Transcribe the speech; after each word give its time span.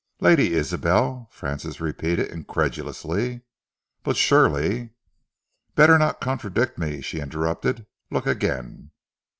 "Lady 0.19 0.53
Isabel?" 0.53 1.29
Francis 1.31 1.79
repeated 1.79 2.31
incredulously. 2.31 3.41
"But 4.01 4.15
surely" 4.17 4.95
"Better 5.75 5.99
not 5.99 6.19
contradict 6.19 6.79
me," 6.79 7.01
she 7.01 7.19
interrupted. 7.19 7.85
"Look 8.09 8.25
again." 8.25 8.89